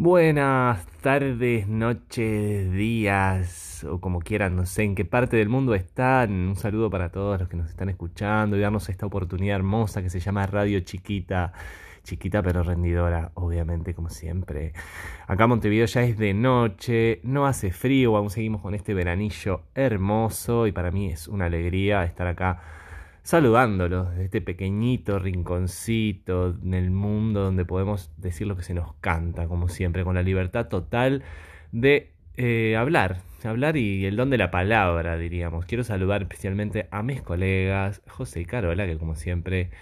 Buenas 0.00 0.86
tardes, 1.00 1.66
noches, 1.66 2.70
días 2.70 3.82
o 3.82 4.00
como 4.00 4.20
quieran, 4.20 4.54
no 4.54 4.64
sé 4.64 4.84
en 4.84 4.94
qué 4.94 5.04
parte 5.04 5.36
del 5.36 5.48
mundo 5.48 5.74
están. 5.74 6.30
Un 6.30 6.54
saludo 6.54 6.88
para 6.88 7.10
todos 7.10 7.40
los 7.40 7.48
que 7.48 7.56
nos 7.56 7.68
están 7.68 7.88
escuchando 7.88 8.56
y 8.56 8.60
darnos 8.60 8.88
esta 8.90 9.06
oportunidad 9.06 9.56
hermosa 9.56 10.00
que 10.00 10.08
se 10.08 10.20
llama 10.20 10.46
Radio 10.46 10.78
Chiquita. 10.78 11.52
Chiquita 12.04 12.44
pero 12.44 12.62
rendidora, 12.62 13.32
obviamente, 13.34 13.92
como 13.92 14.08
siempre. 14.08 14.72
Acá 15.26 15.48
Montevideo 15.48 15.86
ya 15.86 16.04
es 16.04 16.16
de 16.16 16.32
noche, 16.32 17.18
no 17.24 17.48
hace 17.48 17.72
frío, 17.72 18.16
aún 18.16 18.30
seguimos 18.30 18.62
con 18.62 18.76
este 18.76 18.94
veranillo 18.94 19.62
hermoso 19.74 20.68
y 20.68 20.72
para 20.72 20.92
mí 20.92 21.08
es 21.08 21.26
una 21.26 21.46
alegría 21.46 22.04
estar 22.04 22.28
acá 22.28 22.60
saludándolos 23.28 24.08
desde 24.08 24.24
este 24.24 24.40
pequeñito 24.40 25.18
rinconcito 25.18 26.56
en 26.62 26.72
el 26.72 26.90
mundo 26.90 27.42
donde 27.42 27.66
podemos 27.66 28.10
decir 28.16 28.46
lo 28.46 28.56
que 28.56 28.62
se 28.62 28.72
nos 28.72 28.94
canta, 29.02 29.48
como 29.48 29.68
siempre, 29.68 30.02
con 30.02 30.14
la 30.14 30.22
libertad 30.22 30.68
total 30.68 31.22
de 31.70 32.10
eh, 32.38 32.74
hablar, 32.78 33.18
hablar 33.44 33.76
y 33.76 34.06
el 34.06 34.16
don 34.16 34.30
de 34.30 34.38
la 34.38 34.50
palabra, 34.50 35.18
diríamos. 35.18 35.66
Quiero 35.66 35.84
saludar 35.84 36.22
especialmente 36.22 36.88
a 36.90 37.02
mis 37.02 37.20
colegas, 37.20 38.00
José 38.08 38.40
y 38.40 38.44
Carola, 38.46 38.86
que 38.86 38.96
como 38.96 39.14
siempre 39.14 39.72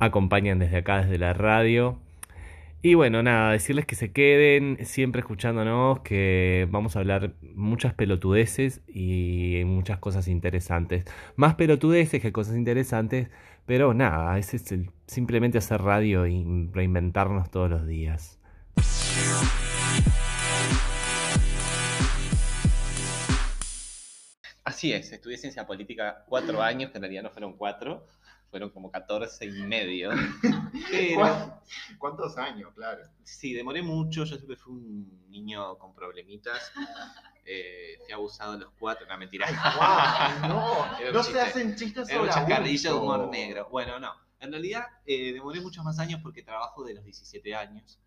acompañan 0.00 0.58
desde 0.58 0.78
acá, 0.78 1.02
desde 1.02 1.18
la 1.18 1.32
radio. 1.32 2.00
Y 2.86 2.94
bueno, 2.94 3.20
nada, 3.20 3.50
decirles 3.50 3.84
que 3.84 3.96
se 3.96 4.12
queden 4.12 4.78
siempre 4.86 5.18
escuchándonos, 5.18 6.02
que 6.02 6.68
vamos 6.70 6.94
a 6.94 7.00
hablar 7.00 7.34
muchas 7.42 7.94
pelotudeces 7.94 8.80
y 8.86 9.62
muchas 9.66 9.98
cosas 9.98 10.28
interesantes. 10.28 11.04
Más 11.34 11.56
pelotudeces 11.56 12.22
que 12.22 12.30
cosas 12.30 12.54
interesantes, 12.54 13.28
pero 13.66 13.92
nada, 13.92 14.38
ese 14.38 14.58
es 14.58 14.70
el, 14.70 14.92
simplemente 15.08 15.58
hacer 15.58 15.82
radio 15.82 16.28
y 16.28 16.68
reinventarnos 16.72 17.50
todos 17.50 17.68
los 17.68 17.88
días. 17.88 18.38
Así 24.62 24.92
es, 24.92 25.10
estudié 25.10 25.38
ciencia 25.38 25.66
política 25.66 26.24
cuatro 26.28 26.62
años, 26.62 26.92
que 26.92 26.98
en 26.98 27.02
realidad 27.02 27.24
no 27.24 27.30
fueron 27.30 27.54
cuatro, 27.54 28.06
fueron 28.56 28.70
como 28.70 28.90
14 28.90 29.44
y 29.44 29.62
medio. 29.64 30.08
Pero, 30.90 31.60
¿Cuántos 31.98 32.38
años? 32.38 32.72
Claro. 32.74 33.02
sí, 33.22 33.52
demoré 33.52 33.82
mucho, 33.82 34.24
yo 34.24 34.34
siempre 34.34 34.56
fui 34.56 34.72
un 34.72 35.28
niño 35.28 35.76
con 35.76 35.94
problemitas. 35.94 36.72
Eh, 37.44 37.98
fui 38.02 38.14
abusado 38.14 38.52
a 38.52 38.56
los 38.56 38.72
cuatro, 38.78 39.06
no 39.06 39.18
mentira. 39.18 39.46
¡Guau! 39.76 40.48
No, 40.48 40.86
no 41.12 41.22
se 41.22 41.38
hacen 41.38 41.76
chistes 41.76 42.08
sobre 42.08 42.30
chascarrillo 42.30 42.94
de 42.94 42.98
humor 42.98 43.28
negro. 43.28 43.68
Bueno, 43.70 44.00
no. 44.00 44.14
En 44.40 44.50
realidad 44.50 44.86
eh, 45.04 45.34
demoré 45.34 45.60
muchos 45.60 45.84
más 45.84 45.98
años 45.98 46.20
porque 46.22 46.42
trabajo 46.42 46.82
de 46.82 46.94
los 46.94 47.04
17 47.04 47.54
años 47.54 48.00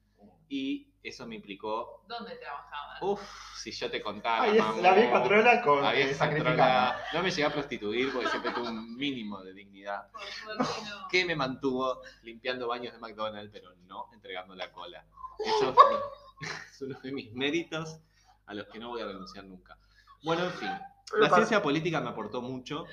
y 0.50 0.88
eso 1.02 1.26
me 1.26 1.36
implicó, 1.36 2.04
¿Dónde 2.08 2.36
trabajabas? 2.36 3.02
uff, 3.02 3.22
si 3.56 3.72
yo 3.72 3.90
te 3.90 4.02
contara, 4.02 4.44
Ay, 4.44 4.58
es 4.58 4.78
la 4.82 4.94
vieja 4.94 5.24
trola 5.24 5.62
con 5.62 5.82
la 5.82 5.94
vieja 5.94 6.10
eh, 6.12 6.16
sacrificada. 6.16 6.96
trola. 6.96 7.08
No 7.14 7.24
me 7.24 7.30
llegué 7.30 7.46
a 7.46 7.54
prostituir 7.54 8.12
porque 8.12 8.28
siempre 8.28 8.52
tuve 8.52 8.68
un 8.70 8.96
mínimo 8.98 9.42
de 9.42 9.54
dignidad 9.54 10.12
Por 10.12 10.22
suerte 10.24 10.64
no. 10.90 11.08
que 11.12 11.26
me 11.26 11.36
mantuvo 11.36 12.02
limpiando 12.24 12.68
baños 12.68 12.94
de 12.94 13.00
McDonald's, 13.00 13.52
pero 13.54 13.74
no 13.88 14.10
entregando 14.12 14.56
la 14.56 14.72
cola. 14.72 15.06
Eso 15.38 15.74
es 16.72 16.82
uno 16.82 17.00
de 17.00 17.12
mis 17.12 17.32
méritos 17.34 18.00
a 18.48 18.54
los 18.54 18.68
que 18.68 18.80
no 18.80 18.90
voy 18.90 19.02
a 19.02 19.06
renunciar 19.06 19.46
nunca. 19.46 19.78
Bueno, 20.24 20.46
en 20.46 20.52
fin, 20.52 20.72
la 21.18 21.30
ciencia 21.30 21.62
política 21.62 22.02
me 22.02 22.10
aportó 22.10 22.42
mucho. 22.42 22.86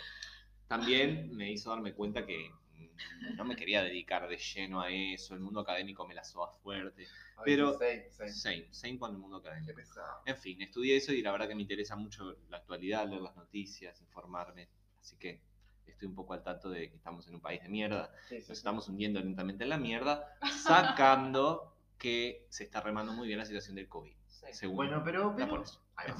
También 0.69 1.35
me 1.35 1.51
hizo 1.51 1.71
darme 1.71 1.95
cuenta 1.95 2.27
que 2.27 2.53
no 3.37 3.45
me 3.45 3.57
quería 3.57 3.83
dedicar 3.83 4.29
de 4.29 4.37
lleno 4.37 4.81
a 4.81 4.91
eso. 4.91 5.35
El 5.35 5.41
mundo 5.41 5.61
académico 5.61 6.07
me 6.07 6.15
la 6.15 6.25
soba 6.25 6.51
fuerte. 6.51 7.07
Ay, 7.37 7.43
pero- 7.45 7.79
sí. 8.11 8.29
Same, 8.31 8.69
same 8.73 8.99
con 8.99 9.13
el 9.13 9.19
mundo 9.19 9.37
académico. 9.39 9.73
En 10.25 10.37
fin, 10.37 10.61
estudié 10.63 10.97
eso 10.97 11.13
y 11.13 11.23
la 11.23 11.33
verdad 11.33 11.49
que 11.49 11.55
me 11.55 11.63
interesa 11.63 11.97
mucho 11.97 12.37
la 12.49 12.59
actualidad, 12.59 13.07
leer 13.09 13.23
las 13.23 13.37
noticias, 13.37 14.01
informarme. 14.01 14.69
Así 15.01 15.17
que 15.17 15.41
estoy 15.87 16.09
un 16.09 16.15
poco 16.15 16.33
al 16.35 16.43
tanto 16.43 16.69
de 16.71 16.91
que 16.91 16.97
estamos 16.97 17.27
en 17.29 17.35
un 17.35 17.41
país 17.41 17.63
de 17.63 17.69
mierda. 17.69 18.11
Sí, 18.29 18.41
sí, 18.41 18.47
Nos 18.49 18.59
estamos 18.59 18.89
hundiendo 18.89 19.21
lentamente 19.21 19.65
en 19.65 19.71
la 19.71 19.79
mierda, 19.79 20.37
sacando 20.63 21.73
que 21.99 22.47
se 22.51 22.65
está 22.65 22.81
remando 22.81 23.13
muy 23.13 23.27
bien 23.27 23.39
la 23.39 23.45
situación 23.47 23.77
del 23.77 23.89
COVID. 23.89 24.13
Según 24.53 24.77
Bueno, 24.77 25.03
pero. 25.05 25.35
pero- 25.37 25.63
va. 25.63 26.17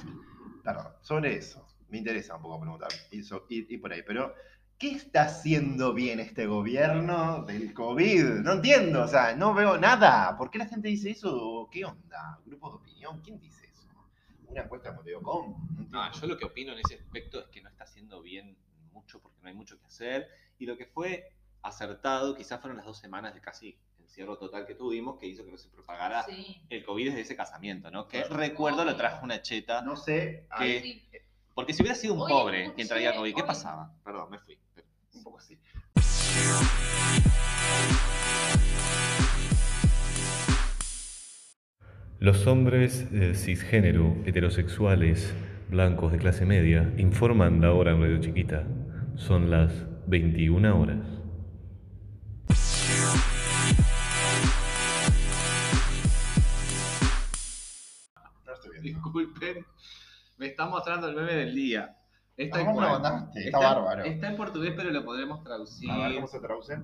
Perdón, 0.63 0.93
sobre 1.01 1.35
eso. 1.35 1.65
Me 1.89 1.97
interesa 1.99 2.35
un 2.35 2.41
poco 2.41 2.59
preguntar. 2.59 2.89
Y, 3.11 3.23
so- 3.23 3.45
y- 3.49 3.73
y 3.73 3.77
por 3.77 3.93
ahí, 3.93 4.01
pero. 4.05 4.33
¿Qué 4.77 4.91
está 4.91 5.23
haciendo 5.23 5.93
bien 5.93 6.19
este 6.19 6.45
gobierno 6.45 7.43
del 7.45 7.73
COVID? 7.73 8.23
No 8.43 8.53
entiendo, 8.53 9.03
o 9.03 9.07
sea, 9.07 9.35
no 9.35 9.53
veo 9.55 9.77
nada. 9.79 10.37
¿Por 10.37 10.51
qué 10.51 10.59
la 10.59 10.67
gente 10.67 10.87
dice 10.87 11.09
eso? 11.11 11.67
¿Qué 11.71 11.83
onda? 11.83 12.39
¿Grupos 12.45 12.73
de 12.73 12.77
opinión? 12.77 13.19
¿Quién 13.21 13.39
dice 13.39 13.65
eso? 13.65 13.87
¿Una 14.47 14.61
encuesta 14.61 14.89
de 14.89 14.95
Montevideo.com? 14.95 15.67
No. 15.89 16.05
No, 16.05 16.11
yo 16.11 16.27
lo 16.27 16.37
que 16.37 16.45
opino 16.45 16.73
en 16.73 16.79
ese 16.79 16.95
aspecto 16.95 17.39
es 17.39 17.47
que 17.47 17.61
no 17.61 17.69
está 17.69 17.85
haciendo 17.85 18.21
bien 18.21 18.55
mucho 18.91 19.19
porque 19.19 19.39
no 19.41 19.47
hay 19.49 19.55
mucho 19.55 19.79
que 19.79 19.85
hacer. 19.87 20.27
Y 20.59 20.67
lo 20.67 20.77
que 20.77 20.85
fue 20.85 21.31
acertado, 21.63 22.35
quizás 22.35 22.61
fueron 22.61 22.77
las 22.77 22.85
dos 22.85 22.99
semanas 22.99 23.33
de 23.33 23.41
casi 23.41 23.79
encierro 23.99 24.37
total 24.37 24.67
que 24.67 24.75
tuvimos, 24.75 25.17
que 25.17 25.25
hizo 25.25 25.43
que 25.43 25.51
no 25.51 25.57
se 25.57 25.69
propagara 25.69 26.23
Sí. 26.23 26.61
el 26.69 26.85
COVID 26.85 27.07
desde 27.07 27.21
ese 27.21 27.35
casamiento, 27.35 27.89
¿no? 27.89 28.07
Que 28.07 28.23
recuerdo 28.25 28.85
lo 28.85 28.95
trajo 28.95 29.23
una 29.25 29.41
cheta. 29.41 29.81
No 29.81 29.95
sé. 29.95 30.45
Que- 30.59 30.81
Sí. 30.81 31.03
Porque 31.57 31.73
si 31.73 31.81
hubiera 31.81 31.95
sido 31.95 32.13
un 32.13 32.27
pobre 32.27 32.65
escuché- 32.65 32.75
quien 32.75 32.87
traía 32.87 33.15
COVID, 33.15 33.33
¿qué 33.33 33.43
pasaba? 33.43 33.91
Perdón, 34.05 34.29
me 34.29 34.37
fui. 34.37 34.59
Un 35.15 35.23
poco 35.23 35.39
así. 35.39 35.57
Los 42.19 42.45
hombres 42.45 43.07
eh, 43.11 43.33
cisgénero, 43.33 44.15
heterosexuales, 44.25 45.33
blancos 45.69 46.11
de 46.11 46.19
clase 46.19 46.45
media, 46.45 46.93
informan 46.97 47.59
la 47.61 47.73
hora 47.73 47.91
en 47.91 48.01
Radio 48.01 48.19
Chiquita. 48.19 48.67
Son 49.15 49.49
las 49.49 49.71
21 50.07 50.79
horas. 50.79 51.05
No 58.45 58.53
estoy 58.53 58.71
viendo. 58.81 58.99
Disculpen, 58.99 59.65
me 60.37 60.47
está 60.47 60.65
mostrando 60.65 61.07
el 61.09 61.15
meme 61.15 61.33
del 61.33 61.53
día. 61.55 61.97
Está, 62.35 62.59
en 62.61 62.67
¿Cómo 62.67 62.81
lo 62.81 62.89
mandaste? 62.91 63.45
Está 63.45 63.57
bárbaro. 63.59 64.03
Está 64.03 64.27
en 64.27 64.37
portugués, 64.37 64.73
pero 64.75 64.91
lo 64.91 65.03
podremos 65.03 65.43
traducir. 65.43 65.89
A 65.89 65.97
ver 65.97 66.15
cómo 66.15 66.27
se 66.27 66.39
traduce. 66.39 66.77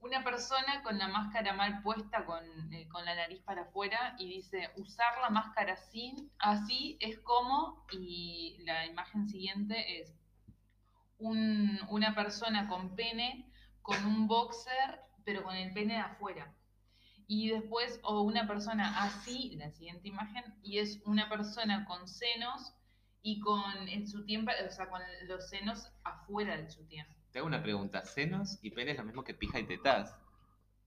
Una 0.00 0.24
persona 0.24 0.82
con 0.82 0.98
la 0.98 1.08
máscara 1.08 1.52
mal 1.54 1.80
puesta, 1.82 2.24
con, 2.26 2.44
eh, 2.72 2.88
con 2.88 3.04
la 3.04 3.14
nariz 3.14 3.40
para 3.42 3.62
afuera, 3.62 4.14
y 4.18 4.28
dice, 4.28 4.70
usar 4.76 5.12
la 5.22 5.30
máscara 5.30 5.74
así, 5.74 6.28
así 6.38 6.96
es 7.00 7.18
como, 7.20 7.86
y 7.92 8.58
la 8.64 8.84
imagen 8.84 9.28
siguiente 9.28 10.00
es 10.00 10.12
un- 11.18 11.78
una 11.88 12.14
persona 12.16 12.68
con 12.68 12.96
pene, 12.96 13.48
con 13.80 14.04
un 14.04 14.26
boxer, 14.26 15.00
pero 15.24 15.44
con 15.44 15.54
el 15.54 15.72
pene 15.72 15.94
de 15.94 16.00
afuera. 16.00 16.52
Y 17.34 17.48
después, 17.48 17.98
o 18.02 18.20
una 18.22 18.46
persona 18.46 19.02
así, 19.02 19.56
la 19.56 19.70
siguiente 19.70 20.08
imagen, 20.08 20.44
y 20.62 20.78
es 20.80 21.00
una 21.06 21.30
persona 21.30 21.86
con 21.86 22.06
senos 22.06 22.74
y 23.22 23.40
con 23.40 23.88
el 23.88 24.06
sutién, 24.06 24.44
pa- 24.44 24.52
o 24.68 24.70
sea, 24.70 24.90
con 24.90 25.00
los 25.28 25.48
senos 25.48 25.88
afuera 26.04 26.56
del 26.58 26.70
sutién. 26.70 27.06
Te 27.30 27.38
hago 27.38 27.46
una 27.48 27.62
pregunta. 27.62 28.04
¿Senos 28.04 28.58
y 28.60 28.70
pene 28.70 28.90
es 28.90 28.98
lo 28.98 29.04
mismo 29.04 29.24
que 29.24 29.32
pija 29.32 29.58
y 29.58 29.64
tetas? 29.66 30.14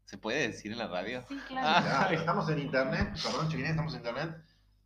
¿Se 0.03 0.19
puede 0.19 0.47
decir 0.49 0.71
en 0.71 0.77
la 0.77 0.87
radio? 0.87 1.25
Sí, 1.27 1.35
claro. 1.47 1.67
Ah. 1.67 1.81
Claro, 1.81 2.15
estamos 2.19 2.49
en 2.49 2.59
internet, 2.59 3.07
perdón, 3.23 3.47
chiquines, 3.49 3.71
estamos 3.71 3.93
en 3.93 3.99
internet. 4.01 4.35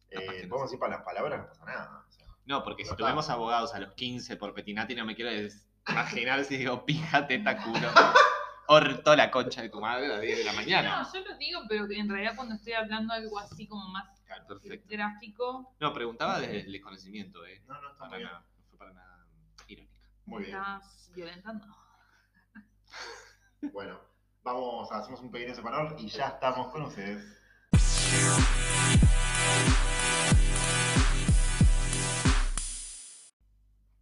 Que 0.10 0.18
Eh, 0.18 0.44
no 0.44 0.50
podemos 0.50 0.70
decir 0.70 0.80
para 0.80 0.96
las 0.96 1.04
palabras, 1.04 1.40
no 1.42 1.48
pasa 1.50 1.66
nada. 1.66 2.06
o 2.08 2.12
sea. 2.14 2.26
No, 2.46 2.64
porque 2.64 2.86
si 2.86 2.96
tuvimos 2.96 3.30
abogados 3.30 3.74
a 3.76 3.80
los 3.80 3.94
15 3.96 4.38
por 4.38 4.54
Petinati, 4.54 4.96
no 4.96 5.04
me 5.06 5.14
quiero 5.16 5.32
imaginar 5.90 6.46
si 6.46 6.56
digo 6.58 6.86
pija, 6.86 7.28
teta, 7.28 7.58
culo. 7.64 7.90
Orto 8.72 9.16
la 9.16 9.32
concha 9.32 9.64
de 9.64 9.70
tu 9.70 9.82
madre 9.82 10.06
a 10.06 10.10
las 10.10 10.22
10 10.22 10.38
de 10.38 10.44
la 10.44 10.54
mañana. 10.54 11.02
No, 11.02 11.12
yo 11.14 11.28
lo 11.28 11.38
digo, 11.38 11.62
pero 11.68 11.88
que 11.88 11.98
en 11.98 12.08
realidad 12.08 12.34
cuando 12.36 12.54
estoy 12.54 12.74
hablando 12.74 13.14
algo 13.16 13.40
así 13.40 13.68
como 13.68 13.88
más 13.90 14.08
Claro, 14.28 14.46
perfecto. 14.46 14.86
gráfico, 14.88 15.74
No, 15.80 15.92
preguntaba 15.92 16.40
desde 16.40 16.60
el 16.62 16.72
desconocimiento, 16.72 17.44
¿eh? 17.48 17.64
No, 17.68 17.82
no, 17.82 17.90
está 17.92 18.04
Para 18.06 18.18
bien. 18.18 18.30
nada. 18.30 18.46
No 18.58 18.64
fue 18.70 18.78
para 18.78 18.94
nada 18.94 19.26
irónica. 19.68 19.94
Muy 20.26 20.44
bien. 20.44 20.56
estás 20.58 21.12
violentando. 21.16 21.66
Bueno, 23.74 24.00
vamos, 24.44 24.90
hacemos 24.92 25.20
un 25.22 25.32
pequeño 25.32 25.54
separador 25.56 25.96
y 26.00 26.08
ya 26.08 26.28
estamos 26.28 26.68
con 26.70 26.84
ustedes. 26.84 27.26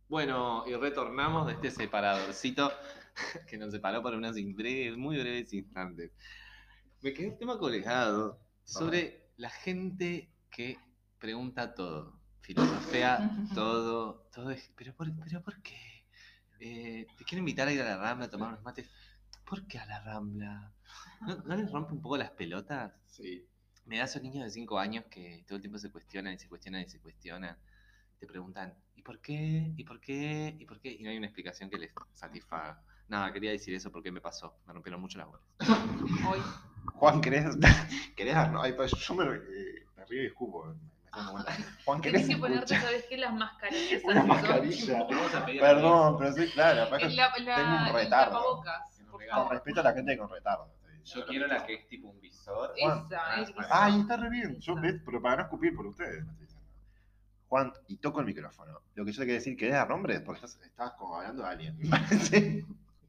Bueno, 0.09 0.63
y 0.67 0.73
retornamos 0.75 1.47
de 1.47 1.53
este 1.53 1.71
separadorcito 1.71 2.71
que 3.47 3.57
nos 3.57 3.71
separó 3.71 4.01
por 4.01 4.13
unos 4.13 4.35
breves, 4.53 4.97
muy 4.97 5.17
breves 5.17 5.53
instantes. 5.53 6.11
Me 7.01 7.13
quedé 7.13 7.29
un 7.29 7.37
tema 7.37 7.57
colgado 7.57 8.39
sobre 8.63 9.31
la 9.37 9.49
gente 9.49 10.31
que 10.49 10.77
pregunta 11.19 11.73
todo, 11.73 12.19
filosofea 12.41 13.29
todo, 13.53 14.27
todo 14.33 14.51
es, 14.51 14.71
pero 14.75 14.93
¿por, 14.95 15.07
pero 15.23 15.41
¿por 15.41 15.61
qué? 15.61 16.05
Eh, 16.59 17.05
te 17.17 17.23
quiero 17.23 17.39
invitar 17.39 17.67
a 17.67 17.71
ir 17.71 17.81
a 17.81 17.85
la 17.85 17.97
Rambla 17.97 18.25
a 18.25 18.29
tomar 18.29 18.49
unos 18.49 18.63
mates. 18.63 18.89
¿Por 19.45 19.67
qué 19.67 19.77
a 19.77 19.85
la 19.85 20.01
Rambla? 20.01 20.73
¿No, 21.21 21.35
no 21.37 21.55
les 21.55 21.71
rompe 21.71 21.93
un 21.93 22.01
poco 22.01 22.17
las 22.17 22.31
pelotas? 22.31 22.93
Sí. 23.05 23.47
Me 23.85 23.99
da 23.99 24.05
esos 24.05 24.21
niños 24.21 24.43
de 24.43 24.49
5 24.49 24.79
años 24.79 25.05
que 25.05 25.43
todo 25.47 25.55
el 25.55 25.61
tiempo 25.61 25.79
se 25.79 25.91
cuestionan 25.91 26.33
y 26.33 26.39
se 26.39 26.49
cuestionan 26.49 26.81
y 26.81 26.89
se 26.89 26.99
cuestionan. 26.99 27.57
Te 28.19 28.27
preguntan, 28.27 28.73
¿y 28.95 29.03
por 29.03 29.21
qué? 29.21 29.71
¿Y 29.77 29.83
por 29.83 30.01
qué? 30.01 30.55
¿Y 30.59 30.65
por 30.65 30.79
qué? 30.81 30.91
Y 30.91 31.03
no 31.03 31.11
hay 31.11 31.17
una 31.17 31.27
explicación 31.27 31.69
que 31.69 31.77
les 31.77 31.91
satisfaga. 32.13 32.83
Nada, 33.07 33.31
quería 33.31 33.51
decir 33.51 33.74
eso 33.74 33.92
porque 33.92 34.12
me 34.12 34.21
pasó. 34.21 34.56
Me 34.65 34.74
rompieron 34.74 35.00
mucho 35.01 35.18
las 35.18 35.27
bolas. 35.27 35.44
Hoy. 36.30 36.39
Juan, 36.95 37.21
¿querés? 37.21 37.45
¿Querés 38.15 38.36
dar? 38.36 38.51
No, 38.51 38.62
ay, 38.62 38.74
pues, 38.74 38.92
yo 38.92 39.13
me, 39.15 39.25
eh, 39.25 39.86
me 39.95 40.06
río 40.06 40.24
y 40.24 40.25
escupo. 40.27 40.74
Juan, 41.86 42.01
¿querés? 42.01 42.25
Tienes 42.25 42.36
que 42.36 42.42
ponerte? 42.42 42.80
¿sabes 42.80 43.06
qué? 43.09 43.18
Las 43.18 43.33
mascarillas. 43.33 44.04
Una 44.04 44.24
mascarilla. 44.24 45.07
Perdón, 45.59 46.18
pero 46.19 46.33
sí, 46.33 46.48
claro. 46.51 46.83
aparte, 46.83 47.09
La, 47.09 47.33
la, 47.39 47.56
tengo 47.56 47.89
un 47.89 47.94
retardo. 47.94 48.63
Con 49.33 49.50
respeto 49.50 49.80
a 49.80 49.83
la 49.83 49.94
gente 49.94 50.18
con 50.18 50.30
retardo. 50.30 50.69
Yo 51.03 51.25
quiero 51.25 51.48
la 51.48 51.65
que 51.65 51.74
es 51.75 51.88
tipo 51.88 52.10
un 52.10 52.19
visor. 52.19 52.74
Juan. 52.77 53.06
Esa, 53.06 53.42
es 53.42 53.53
Ah, 53.69 53.86
Ay, 53.86 54.01
está 54.01 54.18
re 54.18 54.30
bien. 54.30 54.60
Yo. 54.60 54.75
¿ves? 54.75 55.01
Pero 55.06 55.21
para 55.21 55.38
no 55.38 55.42
escupir 55.44 55.74
por 55.75 55.88
ustedes, 55.88 56.25
me 56.25 56.31
estoy 56.31 56.45
diciendo. 56.45 56.68
Juan, 57.48 57.74
y 57.88 57.95
toco 57.98 58.19
el 58.19 58.25
micrófono. 58.25 58.81
Lo 58.95 59.06
que 59.06 59.12
yo 59.13 59.19
te 59.21 59.25
quiero 59.25 59.39
decir, 59.39 59.56
¿querés 59.57 59.75
dar 59.75 59.88
nombres? 59.89 60.19
Porque 60.19 60.45
estás, 60.45 60.62
estabas 60.65 60.94
como 60.94 61.15
hablando 61.15 61.44
de 61.44 61.50
alguien. 61.50 61.77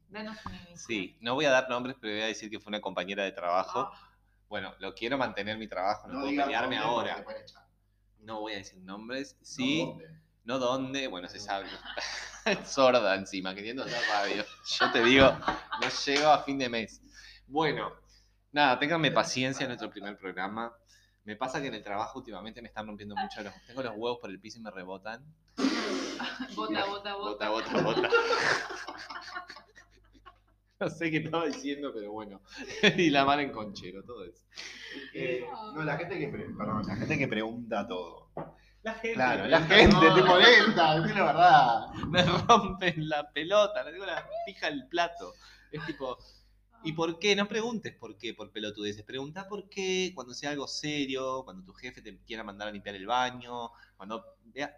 Me 0.09 0.23
parece. 0.23 0.25
Danos 0.25 0.45
un 0.45 0.55
inicio. 0.55 0.77
Sí, 0.87 1.17
no 1.21 1.35
voy 1.35 1.45
a 1.45 1.49
dar 1.51 1.69
nombres, 1.69 1.95
pero 1.99 2.13
voy 2.13 2.23
a 2.23 2.27
decir 2.27 2.49
que 2.49 2.59
fue 2.59 2.69
una 2.69 2.81
compañera 2.81 3.23
de 3.23 3.31
trabajo. 3.31 3.89
Ah, 3.93 4.09
Bueno, 4.47 4.73
lo 4.79 4.93
quiero 4.95 5.17
mantener 5.17 5.57
mi 5.57 5.67
trabajo, 5.67 6.07
no, 6.07 6.15
puedo 6.15 6.27
digas 6.27 6.45
pelearme 6.45 6.77
ahora. 6.77 7.23
No 8.19 8.41
voy 8.41 8.53
a 8.53 8.57
decir 8.57 8.79
nombres. 8.81 9.37
Sí, 9.41 9.83
No, 9.83 9.89
¿dónde? 9.91 10.09
no 10.45 10.59
dónde, 10.59 11.07
bueno, 11.07 11.27
se 11.29 11.39
sabe. 11.39 11.67
Sorda 12.65 13.15
encima, 13.15 13.53
queriendo 13.53 13.83
hacer 13.83 14.01
radio. 14.09 14.43
Yo 14.79 14.91
te 14.91 15.03
digo, 15.03 15.31
no 15.81 15.89
llego 16.05 16.29
a 16.29 16.43
fin 16.43 16.57
de 16.57 16.69
mes. 16.69 17.01
Bueno, 17.47 17.91
nada, 18.51 18.77
ténganme 18.79 19.11
paciencia 19.11 19.63
en 19.63 19.69
nuestro 19.69 19.89
primer 19.89 20.17
programa. 20.17 20.73
Me 21.23 21.35
pasa 21.35 21.61
que 21.61 21.67
en 21.67 21.75
el 21.75 21.83
trabajo 21.83 22.17
últimamente 22.19 22.61
me 22.61 22.69
están 22.69 22.87
rompiendo 22.87 23.15
mucho 23.15 23.43
los... 23.43 23.53
Tengo 23.67 23.83
los 23.83 23.93
huevos 23.95 24.17
por 24.19 24.29
el 24.31 24.39
piso 24.39 24.57
y 24.57 24.61
me 24.61 24.71
rebotan. 24.71 25.23
Bota, 26.55 26.85
bota, 26.85 27.13
Bota, 27.15 27.49
bota. 27.49 27.69
bota, 27.81 27.81
bota. 27.81 28.09
No 30.81 30.89
sé 30.89 31.11
qué 31.11 31.17
estaba 31.17 31.45
diciendo, 31.45 31.91
pero 31.93 32.11
bueno. 32.11 32.41
y 32.97 33.09
la 33.09 33.25
mano 33.25 33.41
en 33.41 33.51
conchero, 33.51 34.03
todo 34.03 34.23
eso. 34.23 34.43
Eh, 35.13 35.45
no, 35.75 35.83
la 35.83 35.97
gente 35.97 36.17
que, 36.17 36.27
pre- 36.29 36.49
perdón, 36.57 36.83
la 36.87 36.95
gente 36.95 37.17
que 37.17 37.27
pregunta 37.27 37.85
todo. 37.87 38.29
La 38.81 38.93
gente. 38.93 39.15
Claro, 39.15 39.45
la 39.47 39.61
gente 39.61 39.97
te 40.15 40.23
molesta, 40.23 40.95
es 40.95 41.15
la 41.15 41.23
verdad. 41.25 41.87
Me 42.07 42.23
rompen 42.23 43.09
la 43.09 43.29
pelota, 43.31 43.83
le 43.83 43.91
digo 43.93 44.05
la 44.05 44.25
pija 44.45 44.67
al 44.67 44.87
plato. 44.87 45.33
Es 45.71 45.85
tipo, 45.85 46.17
¿y 46.83 46.93
por 46.93 47.19
qué? 47.19 47.35
No 47.35 47.47
preguntes 47.47 47.93
por 47.95 48.17
qué, 48.17 48.33
por 48.33 48.51
pelotudeces. 48.51 49.03
Pregunta 49.03 49.47
por 49.47 49.69
qué 49.69 50.11
cuando 50.15 50.33
sea 50.33 50.51
algo 50.51 50.67
serio, 50.67 51.43
cuando 51.43 51.63
tu 51.63 51.73
jefe 51.73 52.01
te 52.01 52.17
quiera 52.19 52.43
mandar 52.43 52.67
a 52.67 52.71
limpiar 52.71 52.95
el 52.95 53.05
baño, 53.05 53.71
cuando 53.97 54.23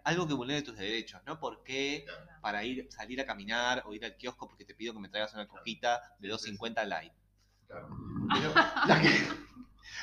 algo 0.04 0.26
que 0.26 0.34
vulnere 0.34 0.62
tus 0.62 0.76
derechos, 0.76 1.20
no 1.26 1.38
por 1.38 1.62
qué 1.62 2.04
para 2.40 2.64
ir, 2.64 2.88
salir 2.90 3.20
a 3.20 3.26
caminar 3.26 3.82
o 3.86 3.94
ir 3.94 4.04
al 4.04 4.16
kiosco 4.16 4.48
porque 4.48 4.64
te 4.64 4.74
pido 4.74 4.92
que 4.92 5.00
me 5.00 5.08
traigas 5.08 5.32
una 5.34 5.46
cojita 5.46 6.00
de 6.18 6.28
2.50 6.28 6.84
light. 6.86 7.12
Claro. 7.66 7.88
Pero, 8.32 8.52
la 8.86 9.00
que- 9.00 9.42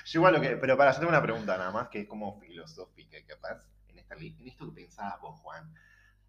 yo 0.06 0.19
igual 0.19 0.34
lo 0.34 0.42
que. 0.42 0.57
Pero 0.57 0.78
para, 0.78 0.94
tengo 0.94 1.10
una 1.10 1.22
pregunta 1.22 1.57
nada 1.57 1.72
más 1.72 1.90
que 1.90 2.01
es 2.01 2.07
como 2.07 2.40
filosófica, 2.40 3.18
capaz, 3.28 3.62
en, 3.88 4.00
esta, 4.00 4.16
en 4.16 4.48
esto 4.48 4.66
que 4.68 4.81
pensabas 4.84 5.19
vos, 5.22 5.40
Juan. 5.42 5.74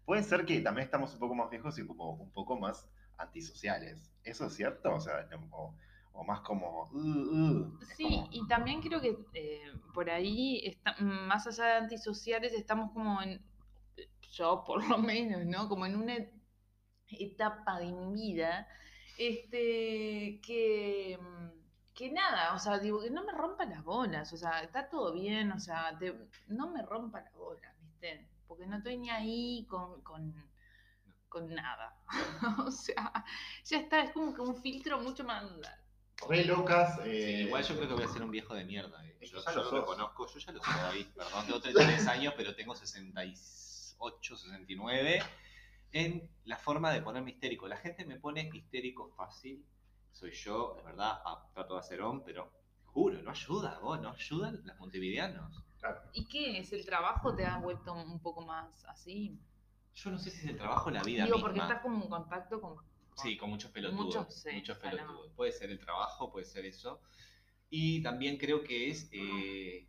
Puede 0.05 0.23
ser 0.23 0.45
que 0.45 0.59
también 0.59 0.85
estamos 0.85 1.13
un 1.13 1.19
poco 1.19 1.35
más 1.35 1.49
viejos 1.49 1.77
y 1.79 1.85
como 1.85 2.11
un 2.13 2.31
poco 2.31 2.59
más 2.59 2.87
antisociales. 3.21 4.11
¿Eso 4.23 4.45
es 4.47 4.53
cierto? 4.55 4.95
O 4.95 4.99
sea, 4.99 5.27
o, 5.51 5.75
o 6.13 6.23
más 6.23 6.41
como. 6.41 6.89
uh, 6.91 6.97
uh, 6.97 7.79
Sí, 7.95 8.03
como- 8.03 8.29
y 8.31 8.47
también 8.47 8.81
creo 8.81 9.01
que 9.01 9.17
eh, 9.33 9.71
por 9.93 10.09
ahí, 10.09 10.61
está, 10.65 10.95
más 10.99 11.47
allá 11.47 11.65
de 11.65 11.73
antisociales, 11.77 12.53
estamos 12.53 12.91
como 12.91 13.21
en, 13.21 13.43
yo 14.33 14.63
por 14.65 14.87
lo 14.87 14.97
menos, 14.97 15.45
¿no? 15.45 15.67
Como 15.69 15.85
en 15.85 15.95
una 15.95 16.15
et- 16.15 16.33
etapa 17.09 17.79
de 17.79 17.91
mi 17.91 18.13
vida, 18.13 18.67
este, 19.17 20.41
que, 20.45 21.19
que 21.93 22.11
nada, 22.11 22.53
o 22.55 22.59
sea, 22.59 22.79
digo, 22.79 23.01
que 23.01 23.09
no 23.11 23.23
me 23.25 23.31
rompa 23.33 23.65
las 23.65 23.83
bolas, 23.83 24.31
o 24.33 24.37
sea, 24.37 24.61
está 24.63 24.89
todo 24.89 25.13
bien, 25.13 25.51
o 25.51 25.59
sea, 25.59 25.97
te- 25.97 26.27
no 26.47 26.69
me 26.71 26.81
rompa 26.83 27.21
las 27.21 27.33
bolas, 27.35 27.75
¿viste? 27.81 28.29
Porque 28.47 28.65
no 28.67 28.77
estoy 28.77 28.97
ni 28.97 29.09
ahí 29.09 29.65
con, 29.69 30.01
con, 30.01 30.33
con 31.31 31.49
nada. 31.55 31.95
o 32.67 32.69
sea, 32.69 33.25
ya 33.63 33.77
está, 33.77 34.01
es 34.01 34.11
como 34.11 34.33
que 34.35 34.41
un 34.41 34.55
filtro 34.55 34.99
mucho 34.99 35.23
más... 35.23 35.43
Re 36.29 36.45
locas. 36.45 36.97
Sí, 37.03 37.09
eh, 37.09 37.41
igual 37.47 37.63
yo 37.63 37.75
creo 37.77 37.87
que 37.87 37.93
voy 37.95 38.03
a 38.03 38.07
ser 38.09 38.21
un 38.21 38.29
viejo 38.29 38.53
de 38.53 38.65
mierda. 38.65 39.03
eh. 39.07 39.17
Yo, 39.25 39.43
ya 39.43 39.53
yo 39.53 39.63
lo 39.63 39.71
reconozco, 39.71 40.27
yo 40.27 40.39
ya 40.39 40.51
lo 40.51 40.61
soy. 40.63 41.05
Perdón, 41.05 41.45
tengo 41.47 41.61
33 41.61 42.07
años, 42.07 42.33
pero 42.37 42.53
tengo 42.53 42.75
68, 42.75 44.35
69. 44.35 45.23
En 45.93 46.29
la 46.45 46.57
forma 46.57 46.91
de 46.91 47.01
ponerme 47.01 47.31
histérico. 47.31 47.67
La 47.67 47.77
gente 47.77 48.05
me 48.05 48.17
pone 48.19 48.47
histérico 48.53 49.09
fácil. 49.15 49.65
Soy 50.11 50.31
yo, 50.31 50.75
es 50.77 50.83
verdad, 50.83 51.21
ah, 51.25 51.49
trato 51.53 51.73
de 51.75 51.79
hacer 51.79 52.01
on, 52.01 52.23
pero 52.23 52.51
juro, 52.85 53.21
no 53.23 53.31
ayuda, 53.31 53.79
vos, 53.79 53.99
no 54.01 54.09
ayudan 54.11 54.61
los 54.63 54.77
montevideanos. 54.77 55.63
claro. 55.79 56.01
¿Y 56.13 56.27
qué 56.27 56.59
es? 56.59 56.71
¿El 56.73 56.85
trabajo 56.85 57.33
te 57.35 57.45
ha 57.45 57.57
vuelto 57.57 57.93
un 57.93 58.19
poco 58.19 58.41
más 58.45 58.83
así? 58.85 59.39
Yo 59.93 60.11
no 60.11 60.17
sé 60.17 60.29
si 60.31 60.39
es 60.39 60.45
el 60.45 60.57
trabajo 60.57 60.89
o 60.89 60.91
la 60.91 61.03
vida 61.03 61.25
Digo, 61.25 61.37
misma. 61.37 61.47
porque 61.49 61.59
estás 61.59 61.81
como 61.81 62.03
en 62.03 62.09
contacto 62.09 62.61
con... 62.61 62.77
Sí, 63.15 63.37
con 63.37 63.49
muchos 63.49 63.71
pelotudos. 63.71 64.05
Muchos, 64.05 64.33
sí, 64.41 64.49
muchos 64.53 64.77
ojalá. 64.77 64.91
pelotudos. 65.03 65.31
Puede 65.35 65.51
ser 65.51 65.69
el 65.69 65.79
trabajo, 65.79 66.31
puede 66.31 66.45
ser 66.45 66.65
eso. 66.65 67.01
Y 67.69 68.01
también 68.01 68.37
creo 68.37 68.63
que 68.63 68.89
es. 68.89 69.09
eh, 69.11 69.87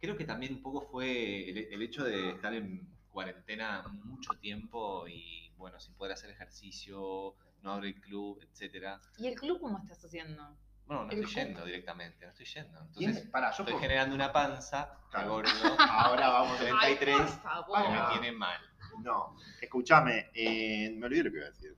creo 0.00 0.16
que 0.16 0.24
también 0.24 0.54
un 0.54 0.62
poco 0.62 0.82
fue 0.82 1.48
el, 1.50 1.58
el 1.72 1.82
hecho 1.82 2.04
de 2.04 2.30
estar 2.30 2.52
en 2.54 2.86
cuarentena 3.10 3.82
mucho 3.88 4.30
tiempo 4.40 5.08
y, 5.08 5.50
bueno, 5.56 5.80
sin 5.80 5.94
poder 5.94 6.12
hacer 6.12 6.30
ejercicio, 6.30 7.34
no 7.62 7.72
abrir 7.72 7.96
el 7.96 8.00
club, 8.00 8.40
etcétera. 8.42 9.00
¿Y 9.18 9.26
el 9.26 9.34
club 9.34 9.58
cómo 9.60 9.78
estás 9.78 10.04
haciendo? 10.04 10.56
Bueno, 10.86 11.04
no 11.06 11.10
El 11.12 11.18
estoy 11.18 11.34
club. 11.34 11.44
yendo 11.46 11.64
directamente, 11.64 12.24
no 12.24 12.30
estoy 12.30 12.46
yendo. 12.46 12.78
¿Quién- 12.94 13.10
Entonces, 13.10 13.30
Pará, 13.30 13.50
yo 13.56 13.64
estoy 13.64 13.80
generando 13.80 14.14
una 14.14 14.32
panza, 14.32 14.98
Claro. 15.10 15.30
gordo, 15.30 15.48
Ahora 15.78 16.28
vamos 16.28 16.60
a 16.60 16.64
Ay, 16.80 16.96
33. 16.96 17.20
por 17.32 17.42
favor. 17.42 17.82
que 17.82 17.88
me 17.88 17.98
Ah. 17.98 18.08
tiene 18.12 18.32
mal. 18.32 18.60
No, 19.02 19.36
escúchame, 19.60 20.30
eh, 20.34 20.94
me 20.96 21.06
olvidé 21.06 21.24
lo 21.24 21.30
que 21.30 21.36
iba 21.38 21.46
a 21.46 21.50
decir. 21.50 21.76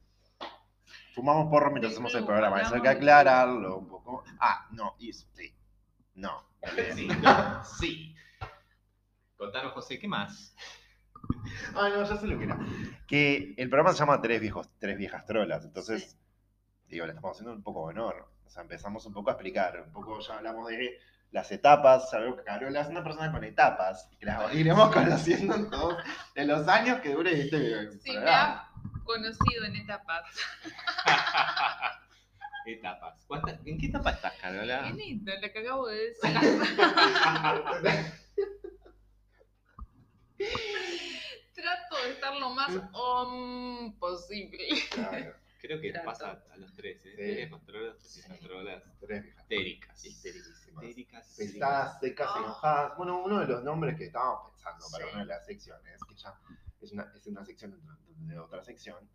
Fumamos 1.14 1.50
porro 1.50 1.70
mientras 1.70 1.92
hacemos 1.92 2.14
el 2.14 2.24
programa, 2.24 2.62
eso 2.62 2.74
hay 2.74 2.80
que 2.80 2.88
aclararlo 2.88 3.78
un 3.78 3.88
poco. 3.88 4.24
Ah, 4.40 4.66
no, 4.72 4.96
y 4.98 5.12
sí. 5.12 5.54
No. 6.14 6.44
Sí, 6.94 7.08
no, 7.22 7.64
sí. 7.64 8.14
Contanos, 9.36 9.72
José, 9.72 9.98
¿qué 9.98 10.08
más? 10.08 10.54
Ah, 11.74 11.88
no, 11.88 12.04
ya 12.04 12.16
sé 12.16 12.26
lo 12.26 12.38
que 12.38 12.44
era. 12.44 12.58
Que 13.06 13.54
el 13.56 13.68
programa 13.68 13.92
se 13.92 13.98
llama 13.98 14.20
Tres 14.20 14.40
viejos, 14.40 14.70
Tres 14.78 14.96
viejas 14.96 15.24
trolas, 15.26 15.64
entonces, 15.64 16.16
digo, 16.86 17.06
le 17.06 17.12
estamos 17.12 17.32
haciendo 17.32 17.52
un 17.52 17.62
poco 17.62 17.88
de 17.88 17.94
honor. 17.94 18.28
O 18.46 18.50
sea, 18.50 18.62
empezamos 18.62 19.04
un 19.06 19.12
poco 19.12 19.30
a 19.30 19.32
explicar, 19.32 19.82
un 19.86 19.92
poco 19.92 20.20
ya 20.20 20.36
hablamos 20.36 20.68
de 20.68 20.98
las 21.32 21.50
etapas, 21.50 22.08
sabemos 22.10 22.36
que 22.38 22.44
Carola 22.44 22.82
es 22.82 22.88
una 22.88 23.02
persona 23.02 23.32
con 23.32 23.42
etapas, 23.42 24.06
y 24.12 24.16
que 24.18 24.26
las 24.26 24.54
iremos 24.54 24.92
conociendo 24.94 25.54
en 25.56 25.68
todos 25.70 25.96
en 26.34 26.46
los 26.48 26.68
años 26.68 27.00
que 27.00 27.14
dure 27.14 27.32
este 27.40 27.90
Sí, 28.00 28.12
me 28.18 28.30
ha 28.30 28.68
conocido 29.04 29.64
en 29.64 29.76
etapas. 29.76 30.24
Etapas. 32.64 33.24
¿Cuántas- 33.26 33.58
¿En 33.66 33.76
qué 33.76 33.86
etapa 33.86 34.10
estás, 34.12 34.34
Carola? 34.40 34.84
Qué 34.86 34.92
lindo, 34.94 35.32
lo 35.42 35.50
que 35.52 35.58
acabo 35.58 35.88
de 35.88 35.96
decir. 36.22 36.30
Trato 41.54 41.96
de 42.04 42.10
estar 42.12 42.34
lo 42.36 42.50
más 42.50 42.70
om 42.92 43.98
posible. 43.98 44.58
Claro, 44.90 45.34
Creo 45.60 45.80
que 45.80 45.92
Trato. 45.92 46.06
pasa 46.06 46.42
a 46.52 46.56
los 46.56 46.72
tres, 46.74 47.04
¿eh? 47.04 47.10
Sí. 47.16 47.16
Tres 47.16 47.50
controlas, 47.50 47.96
tres 47.98 48.26
controlas 48.26 48.82
tres 49.00 49.24
histéricas. 49.36 50.04
Histerísimas. 50.72 51.28
Histéricas. 51.28 51.36
Pesadas, 51.36 52.00
secas, 52.00 52.28
Ah. 52.34 52.38
enojadas. 52.38 52.96
Bueno, 52.96 53.22
uno 53.24 53.40
de 53.40 53.46
los 53.46 53.62
nombres 53.62 53.96
que 53.96 54.04
estábamos 54.06 54.50
pensando 54.52 54.86
para 54.90 55.04
Sí. 55.04 55.10
una 55.12 55.20
de 55.22 55.26
las 55.26 55.46
secciones, 55.46 56.00
que 56.08 56.14
ya 56.14 56.34
es 56.80 56.92
una, 56.92 57.12
es 57.14 57.26
una 57.26 57.44
sección 57.44 57.70
dentro 57.72 57.96
de 58.16 58.38
otra 58.38 58.62
sección, 58.64 59.08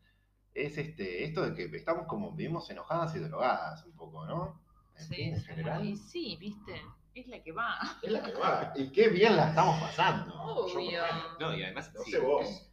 es 0.54 0.78
este, 0.78 1.24
esto 1.24 1.42
de 1.50 1.54
que 1.54 1.76
estamos 1.78 2.08
como, 2.08 2.32
vivimos 2.32 2.70
enojadas 2.70 3.16
y 3.16 3.20
drogadas 3.20 3.84
un 3.86 3.94
poco, 3.94 4.26
¿no? 4.26 4.62
En 4.96 5.04
Sí, 5.06 5.16
fin, 5.16 5.34
en 5.34 5.40
sí. 5.40 5.46
general. 5.46 5.86
Y 5.86 5.96
sí, 5.96 6.38
viste, 6.40 6.82
es 7.14 7.28
la 7.28 7.44
que 7.44 7.52
va. 7.52 7.78
Es 8.02 8.12
la 8.12 8.24
que 8.24 8.34
va. 8.34 8.74
Y 8.76 8.92
qué 8.92 9.10
bien 9.10 9.36
la 9.36 9.50
estamos 9.50 9.80
pasando. 9.80 10.34
Yo, 10.34 10.78
Obvio. 10.78 11.04
No, 11.40 11.56
y 11.56 11.64
además, 11.64 11.94
no 11.94 12.02
sí, 12.02 12.12
sé 12.12 12.20
vos. 12.20 12.72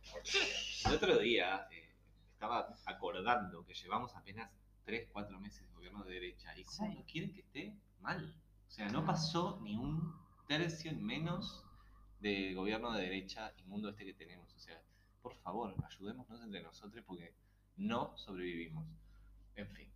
el 0.86 0.94
otro 0.94 1.18
día 1.18 1.66
eh, 1.70 1.94
estaba 2.32 2.74
acordando 2.86 3.64
que 3.66 3.74
llevamos 3.74 4.14
apenas 4.16 4.50
3, 4.84 5.08
4 5.12 5.38
meses 5.40 5.62
de 5.66 5.74
gobierno 5.74 6.04
de 6.04 6.14
derecha 6.14 6.56
y 6.56 6.64
cómo 6.64 6.88
Sí. 6.90 6.98
no 6.98 7.04
quieren 7.04 7.32
que 7.34 7.40
esté 7.40 7.76
mal. 8.00 8.34
O 8.74 8.76
sea, 8.76 8.88
no 8.88 9.06
pasó 9.06 9.60
ni 9.62 9.76
un 9.76 10.12
tercio 10.48 10.90
en 10.90 11.00
menos 11.06 11.64
del 12.18 12.56
gobierno 12.56 12.90
de 12.90 13.02
derecha 13.02 13.52
inmundo 13.58 13.90
este 13.90 14.04
que 14.04 14.14
tenemos. 14.14 14.52
O 14.52 14.58
sea, 14.58 14.82
por 15.22 15.32
favor, 15.36 15.72
ayudémonos 15.88 16.42
entre 16.42 16.60
nosotros 16.60 17.04
porque 17.06 17.32
no 17.76 18.16
sobrevivimos. 18.16 18.84
En 19.54 19.68
fin. 19.70 19.88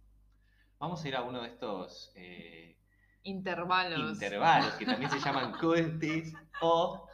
Vamos 0.78 1.04
a 1.04 1.08
ir 1.08 1.16
a 1.16 1.22
uno 1.22 1.42
de 1.42 1.48
estos 1.48 2.12
eh, 2.14 2.76
Intervalos. 3.24 4.12
intervalos, 4.12 4.74
que 4.74 4.86
también 4.86 5.10
se 5.10 5.18
llaman 5.18 5.50
cohetes 5.58 6.32
o. 6.60 7.04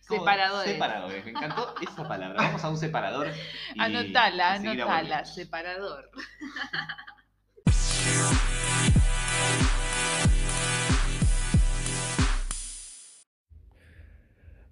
Separadores. 0.00 0.72
Separadores. 0.72 1.24
Me 1.24 1.30
encantó 1.30 1.72
esa 1.82 2.08
palabra. 2.08 2.42
Vamos 2.42 2.64
a 2.64 2.68
un 2.70 2.78
separador. 2.78 3.28
y- 3.76 3.80
Anotala, 3.80 4.56
seguir 4.56 4.82
anotala, 4.82 5.24
separador. 5.24 6.10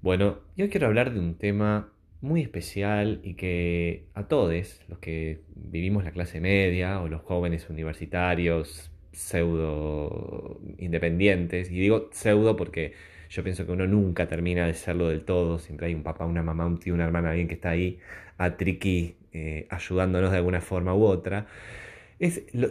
Bueno, 0.04 0.40
yo 0.54 0.68
quiero 0.68 0.86
hablar 0.86 1.14
de 1.14 1.18
un 1.18 1.38
tema 1.38 1.90
muy 2.20 2.42
especial 2.42 3.20
y 3.22 3.36
que 3.36 4.04
a 4.12 4.28
todos, 4.28 4.82
los 4.86 4.98
que 4.98 5.40
vivimos 5.56 6.04
la 6.04 6.10
clase 6.10 6.42
media 6.42 7.00
o 7.00 7.08
los 7.08 7.22
jóvenes 7.22 7.70
universitarios 7.70 8.90
pseudo 9.12 10.60
independientes, 10.76 11.70
y 11.70 11.80
digo 11.80 12.10
pseudo 12.12 12.54
porque 12.54 12.92
yo 13.30 13.42
pienso 13.42 13.64
que 13.64 13.72
uno 13.72 13.86
nunca 13.86 14.28
termina 14.28 14.66
de 14.66 14.74
serlo 14.74 15.08
del 15.08 15.24
todo, 15.24 15.58
siempre 15.58 15.86
hay 15.86 15.94
un 15.94 16.02
papá, 16.02 16.26
una 16.26 16.42
mamá, 16.42 16.66
un 16.66 16.78
tío, 16.78 16.92
una 16.92 17.04
hermana, 17.04 17.30
alguien 17.30 17.48
que 17.48 17.54
está 17.54 17.70
ahí 17.70 17.98
a 18.36 18.58
triqui 18.58 19.16
eh, 19.32 19.66
ayudándonos 19.70 20.32
de 20.32 20.36
alguna 20.36 20.60
forma 20.60 20.94
u 20.94 21.04
otra. 21.04 21.46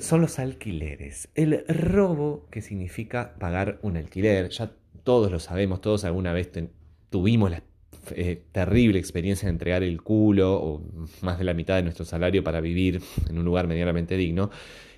Son 0.02 0.22
los 0.22 0.38
alquileres. 0.38 1.30
El 1.34 1.66
robo 1.68 2.46
que 2.52 2.62
significa 2.62 3.34
pagar 3.40 3.80
un 3.82 3.98
alquiler. 3.98 4.50
Ya 4.50 4.72
todos 5.04 5.32
lo 5.32 5.40
sabemos, 5.40 5.82
todos 5.82 6.06
alguna 6.06 6.32
vez 6.32 6.52
tuvimos 7.14 7.52
la 7.52 7.62
eh, 8.16 8.42
terrible 8.52 8.98
experiencia 8.98 9.46
de 9.46 9.52
entregar 9.52 9.84
el 9.84 10.02
culo 10.02 10.56
o 10.56 10.82
más 11.22 11.38
de 11.38 11.44
la 11.44 11.54
mitad 11.54 11.76
de 11.76 11.84
nuestro 11.84 12.06
salario 12.06 12.44
para 12.44 12.60
vivir 12.60 13.00
en 13.30 13.38
un 13.38 13.46
lugar 13.46 13.68
medianamente 13.68 14.18
digno. 14.18 14.50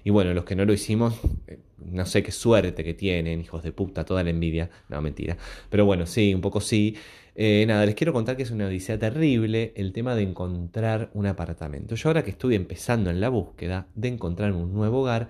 Y 0.06 0.12
bueno, 0.12 0.34
los 0.34 0.46
que 0.46 0.56
no 0.56 0.64
lo 0.64 0.72
hicimos, 0.72 1.20
eh, 1.46 1.60
no 1.78 2.06
sé 2.06 2.24
qué 2.24 2.32
suerte 2.32 2.86
que 2.86 2.94
tienen, 2.94 3.42
hijos 3.42 3.64
de 3.64 3.74
puta, 3.74 4.06
toda 4.06 4.24
la 4.24 4.30
envidia. 4.30 4.70
No, 4.88 5.02
mentira. 5.02 5.36
Pero 5.70 5.86
bueno, 5.86 6.06
sí, 6.06 6.34
un 6.34 6.40
poco 6.40 6.62
sí. 6.62 6.96
Eh, 7.36 7.66
nada, 7.68 7.86
les 7.86 7.96
quiero 7.96 8.14
contar 8.14 8.38
que 8.38 8.44
es 8.44 8.52
una 8.52 8.68
odisea 8.68 8.98
terrible 8.98 9.74
el 9.76 9.92
tema 9.92 10.16
de 10.16 10.24
encontrar 10.24 11.10
un 11.14 11.26
apartamento. 11.26 11.96
Yo 11.96 12.08
ahora 12.08 12.24
que 12.24 12.30
estuve 12.32 12.56
empezando 12.56 13.10
en 13.10 13.20
la 13.20 13.28
búsqueda 13.28 13.88
de 13.94 14.08
encontrar 14.08 14.54
un 14.54 14.74
nuevo 14.74 15.02
hogar, 15.02 15.28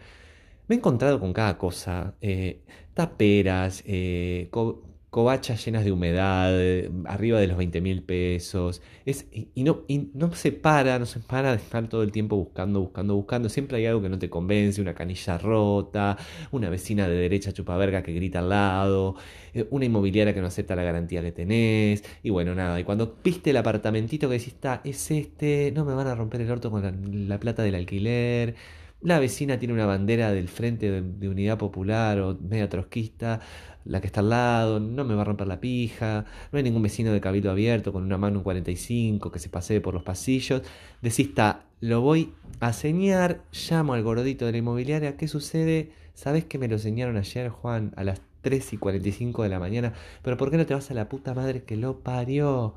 me 0.67 0.75
he 0.75 0.77
encontrado 0.77 1.19
con 1.19 1.33
cada 1.33 1.57
cosa. 1.57 2.13
taperas, 2.93 3.83
covachas 5.15 5.63
llenas 5.63 5.85
de 5.85 5.93
humedad, 5.93 6.49
eh, 6.59 6.91
arriba 7.05 7.39
de 7.39 7.47
los 7.47 7.55
20 7.55 7.79
mil 7.79 8.03
pesos. 8.03 8.81
Es, 9.05 9.27
y, 9.31 9.63
no, 9.63 9.83
y 9.87 10.09
no 10.13 10.35
se 10.35 10.51
para, 10.51 10.99
no 10.99 11.05
se 11.05 11.21
para 11.21 11.51
de 11.51 11.55
estar 11.55 11.87
todo 11.87 12.03
el 12.03 12.11
tiempo 12.11 12.35
buscando, 12.35 12.81
buscando, 12.81 13.15
buscando. 13.15 13.47
Siempre 13.47 13.77
hay 13.77 13.85
algo 13.85 14.01
que 14.01 14.09
no 14.09 14.19
te 14.19 14.29
convence, 14.29 14.81
una 14.81 14.93
canilla 14.93 15.37
rota, 15.37 16.17
una 16.51 16.69
vecina 16.69 17.07
de 17.07 17.15
derecha 17.15 17.53
chupaverga 17.53 18.03
que 18.03 18.11
grita 18.11 18.39
al 18.39 18.49
lado, 18.49 19.15
eh, 19.53 19.65
una 19.69 19.85
inmobiliaria 19.85 20.33
que 20.33 20.41
no 20.41 20.47
acepta 20.47 20.75
la 20.75 20.83
garantía 20.83 21.21
que 21.21 21.31
tenés. 21.31 22.03
Y 22.21 22.29
bueno, 22.31 22.53
nada. 22.53 22.77
Y 22.77 22.83
cuando 22.83 23.15
viste 23.23 23.51
el 23.51 23.57
apartamentito 23.57 24.27
que 24.27 24.33
decís, 24.33 24.49
está, 24.49 24.81
es 24.83 25.11
este, 25.11 25.71
no 25.73 25.85
me 25.85 25.93
van 25.93 26.07
a 26.07 26.15
romper 26.15 26.41
el 26.41 26.51
orto 26.51 26.69
con 26.69 27.29
la 27.29 27.39
plata 27.39 27.63
del 27.63 27.75
alquiler. 27.75 28.55
La 29.05 29.19
vecina 29.19 29.59
tiene 29.59 29.75
una 29.75 29.85
bandera 29.85 30.31
del 30.31 30.47
Frente 30.47 30.89
de, 30.89 31.29
Unidad 31.29 31.59
Popular 31.59 32.19
o 32.21 32.35
media 32.41 32.67
trotskista, 32.67 33.39
la 33.83 34.01
que 34.01 34.07
está 34.07 34.21
al 34.21 34.31
lado, 34.31 34.79
no 34.79 35.05
me 35.05 35.13
va 35.13 35.21
a 35.21 35.25
romper 35.25 35.45
la 35.45 35.59
pija, 35.59 36.25
no 36.51 36.57
hay 36.57 36.63
ningún 36.63 36.81
vecino 36.81 37.13
de 37.13 37.21
cabildo 37.21 37.51
abierto 37.51 37.93
con 37.93 38.01
una 38.01 38.17
mano 38.17 38.39
un 38.39 38.43
45 38.43 39.31
que 39.31 39.37
se 39.37 39.47
pasee 39.47 39.79
por 39.79 39.93
los 39.93 40.01
pasillos. 40.01 40.63
Decís, 41.03 41.29
lo 41.81 42.01
voy 42.01 42.33
a 42.59 42.73
señar, 42.73 43.43
llamo 43.69 43.93
al 43.93 44.01
gordito 44.01 44.47
de 44.47 44.53
la 44.53 44.57
inmobiliaria, 44.57 45.17
¿qué 45.17 45.27
sucede? 45.27 45.91
¿Sabes 46.15 46.45
que 46.45 46.57
me 46.57 46.67
lo 46.67 46.79
señaron 46.79 47.15
ayer, 47.15 47.49
Juan, 47.49 47.93
a 47.97 48.03
las 48.03 48.21
3 48.41 48.73
y 48.73 48.77
45 48.77 49.43
de 49.43 49.49
la 49.49 49.59
mañana? 49.59 49.93
Pero 50.23 50.35
¿por 50.35 50.49
qué 50.49 50.57
no 50.57 50.65
te 50.65 50.73
vas 50.73 50.89
a 50.89 50.95
la 50.95 51.09
puta 51.09 51.35
madre 51.35 51.61
que 51.61 51.77
lo 51.77 51.99
parió? 51.99 52.73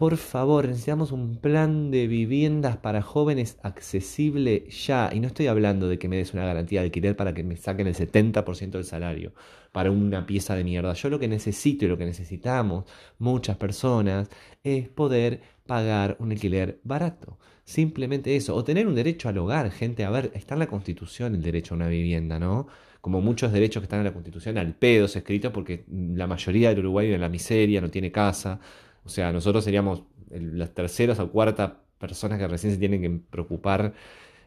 Por 0.00 0.16
favor, 0.16 0.66
necesitamos 0.66 1.12
un 1.12 1.36
plan 1.36 1.90
de 1.90 2.06
viviendas 2.06 2.78
para 2.78 3.02
jóvenes 3.02 3.58
accesible 3.62 4.64
ya. 4.70 5.10
Y 5.12 5.20
no 5.20 5.26
estoy 5.26 5.46
hablando 5.48 5.88
de 5.88 5.98
que 5.98 6.08
me 6.08 6.16
des 6.16 6.32
una 6.32 6.46
garantía 6.46 6.80
de 6.80 6.86
alquiler 6.86 7.16
para 7.16 7.34
que 7.34 7.44
me 7.44 7.54
saquen 7.58 7.86
el 7.86 7.94
70% 7.94 8.70
del 8.70 8.84
salario 8.84 9.34
para 9.72 9.90
una 9.90 10.24
pieza 10.24 10.56
de 10.56 10.64
mierda. 10.64 10.94
Yo 10.94 11.10
lo 11.10 11.18
que 11.18 11.28
necesito 11.28 11.84
y 11.84 11.88
lo 11.88 11.98
que 11.98 12.06
necesitamos 12.06 12.86
muchas 13.18 13.58
personas 13.58 14.30
es 14.64 14.88
poder 14.88 15.42
pagar 15.66 16.16
un 16.18 16.32
alquiler 16.32 16.80
barato. 16.82 17.38
Simplemente 17.64 18.34
eso. 18.36 18.56
O 18.56 18.64
tener 18.64 18.86
un 18.86 18.94
derecho 18.94 19.28
al 19.28 19.36
hogar, 19.36 19.70
gente. 19.70 20.06
A 20.06 20.10
ver, 20.10 20.30
está 20.34 20.54
en 20.54 20.60
la 20.60 20.66
Constitución 20.66 21.34
el 21.34 21.42
derecho 21.42 21.74
a 21.74 21.76
una 21.76 21.88
vivienda, 21.88 22.38
¿no? 22.38 22.68
Como 23.02 23.20
muchos 23.20 23.52
derechos 23.52 23.82
que 23.82 23.84
están 23.84 24.00
en 24.00 24.06
la 24.06 24.14
Constitución, 24.14 24.56
al 24.56 24.74
pedo 24.74 25.08
se 25.08 25.18
escrito 25.18 25.52
porque 25.52 25.84
la 25.90 26.26
mayoría 26.26 26.70
del 26.70 26.78
Uruguay 26.78 27.04
vive 27.06 27.16
en 27.16 27.20
la 27.20 27.28
miseria, 27.28 27.82
no 27.82 27.90
tiene 27.90 28.10
casa. 28.10 28.60
O 29.04 29.08
sea, 29.08 29.32
nosotros 29.32 29.64
seríamos 29.64 30.02
las 30.30 30.72
terceras 30.74 31.18
o 31.20 31.30
cuartas 31.30 31.72
personas 31.98 32.38
que 32.38 32.48
recién 32.48 32.72
se 32.72 32.78
tienen 32.78 33.02
que 33.02 33.10
preocupar 33.30 33.94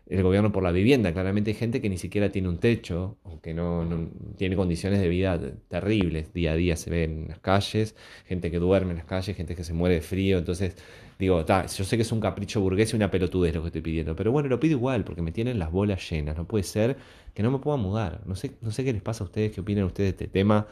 el 0.07 0.21
gobierno 0.23 0.51
por 0.51 0.63
la 0.63 0.71
vivienda. 0.71 1.13
Claramente 1.13 1.51
hay 1.51 1.55
gente 1.55 1.81
que 1.81 1.89
ni 1.89 1.97
siquiera 1.97 2.29
tiene 2.31 2.49
un 2.49 2.57
techo 2.59 3.17
o 3.23 3.39
que 3.41 3.53
no, 3.53 3.85
no- 3.85 4.09
tiene 4.37 4.55
condiciones 4.55 4.99
de 5.01 5.07
vida 5.07 5.39
terribles. 5.69 6.33
Día 6.33 6.51
a 6.53 6.55
día 6.55 6.75
se 6.75 6.89
ve 6.89 7.03
en 7.05 7.27
las 7.29 7.39
calles, 7.39 7.95
gente 8.25 8.51
que 8.51 8.59
duerme 8.59 8.91
en 8.91 8.97
las 8.97 9.05
calles, 9.05 9.35
gente 9.35 9.55
que 9.55 9.63
se 9.63 9.73
muere 9.73 9.95
de 9.95 10.01
frío. 10.01 10.37
Entonces, 10.39 10.75
digo, 11.19 11.45
ta, 11.45 11.65
yo 11.67 11.83
sé 11.85 11.95
que 11.95 12.01
es 12.03 12.11
un 12.11 12.19
capricho 12.19 12.59
burgués 12.61 12.93
y 12.93 12.95
una 12.95 13.09
pelotudez 13.11 13.55
lo 13.55 13.61
que 13.61 13.67
estoy 13.67 13.81
pidiendo, 13.81 14.15
pero 14.15 14.31
bueno, 14.31 14.49
lo 14.49 14.59
pido 14.59 14.73
igual 14.77 15.03
porque 15.03 15.21
me 15.21 15.31
tienen 15.31 15.57
las 15.59 15.71
bolas 15.71 16.07
llenas. 16.09 16.35
No 16.37 16.47
puede 16.47 16.63
ser 16.63 16.97
que 17.33 17.43
no 17.43 17.51
me 17.51 17.59
pueda 17.59 17.77
mudar. 17.77 18.21
No 18.25 18.35
sé, 18.35 18.51
no 18.61 18.71
sé 18.71 18.83
qué 18.83 18.93
les 18.93 19.01
pasa 19.01 19.23
a 19.23 19.27
ustedes, 19.27 19.51
qué 19.53 19.61
opinan 19.61 19.85
ustedes 19.85 20.17
de 20.17 20.25
este 20.25 20.27
tema. 20.27 20.67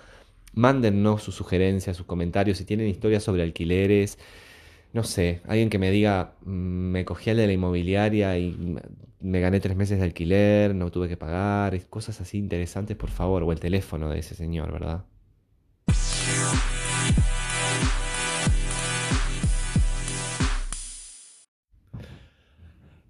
Mándennos 0.54 1.24
sus 1.24 1.36
sugerencias, 1.36 1.98
sus 1.98 2.06
comentarios, 2.06 2.58
si 2.58 2.66
tienen 2.66 2.88
historias 2.88 3.24
sobre 3.24 3.44
alquileres. 3.44 4.18
No 4.94 5.04
sé, 5.04 5.42
alguien 5.48 5.70
que 5.70 5.80
me 5.80 5.92
diga, 5.92 6.36
"Mm, 6.44 6.92
me 6.92 7.06
cogí 7.06 7.30
al 7.30 7.38
de 7.38 7.48
la 7.48 7.54
inmobiliaria 7.54 8.38
y 8.38 8.78
me 9.22 9.40
gané 9.40 9.60
tres 9.60 9.76
meses 9.78 10.00
de 10.00 10.06
alquiler, 10.06 10.76
no 10.76 10.92
tuve 10.92 11.08
que 11.08 11.18
pagar, 11.18 11.80
cosas 11.88 12.20
así 12.22 12.38
interesantes, 12.38 12.98
por 12.98 13.10
favor, 13.12 13.44
o 13.44 13.52
el 13.52 13.60
teléfono 13.60 14.10
de 14.10 14.20
ese 14.20 14.36
señor, 14.36 14.72
¿verdad? 14.74 15.06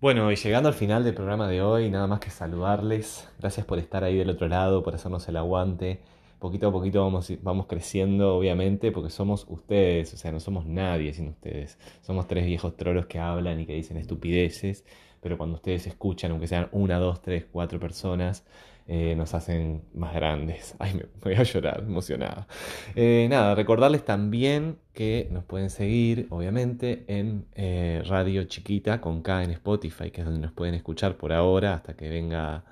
Bueno, 0.02 0.32
y 0.32 0.36
llegando 0.36 0.68
al 0.68 0.76
final 0.76 1.04
del 1.04 1.14
programa 1.14 1.48
de 1.48 1.62
hoy, 1.62 1.90
nada 1.92 2.08
más 2.08 2.20
que 2.20 2.32
saludarles. 2.32 3.28
Gracias 3.40 3.66
por 3.68 3.78
estar 3.78 4.04
ahí 4.04 4.18
del 4.18 4.32
otro 4.32 4.48
lado, 4.48 4.82
por 4.84 4.96
hacernos 4.96 5.28
el 5.28 5.38
aguante. 5.38 6.02
Poquito 6.42 6.70
a 6.70 6.72
poquito 6.72 7.04
vamos, 7.04 7.32
vamos 7.44 7.68
creciendo, 7.68 8.36
obviamente, 8.36 8.92
porque 8.92 9.12
somos 9.12 9.46
ustedes, 9.48 10.12
o 10.16 10.18
sea, 10.18 10.32
no 10.32 10.40
somos 10.40 10.66
nadie 10.66 11.14
sin 11.14 11.28
ustedes. 11.28 11.78
Somos 12.02 12.28
tres 12.28 12.48
viejos 12.48 12.76
trolos 12.76 13.06
que 13.06 13.20
hablan 13.20 13.60
y 13.60 13.68
que 13.68 13.76
dicen 13.76 13.98
estupideces, 13.98 14.84
pero 15.22 15.38
cuando 15.38 15.58
ustedes 15.58 15.86
escuchan, 15.86 16.32
aunque 16.32 16.48
sean 16.48 16.68
una, 16.72 16.98
dos, 16.98 17.22
tres, 17.22 17.46
cuatro 17.52 17.80
personas, 17.80 18.44
eh, 18.88 19.14
nos 19.16 19.36
hacen 19.36 19.84
más 19.94 20.16
grandes. 20.16 20.76
Ay, 20.80 20.96
me 20.96 21.04
voy 21.22 21.36
a 21.36 21.44
llorar, 21.44 21.84
emocionada. 21.86 22.48
Eh, 22.96 23.28
nada, 23.30 23.54
recordarles 23.54 24.04
también 24.04 24.80
que 24.94 25.28
nos 25.30 25.44
pueden 25.44 25.70
seguir, 25.70 26.26
obviamente, 26.32 27.06
en 27.08 27.46
eh, 27.54 28.02
Radio 28.08 28.46
Chiquita 28.46 29.00
con 29.00 29.22
K 29.22 29.44
en 29.44 29.52
Spotify, 29.52 30.10
que 30.10 30.22
es 30.22 30.26
donde 30.26 30.42
nos 30.42 30.54
pueden 30.54 30.74
escuchar 30.74 31.18
por 31.18 31.34
ahora 31.34 31.76
hasta 31.76 31.96
que 31.96 32.10
venga 32.10 32.64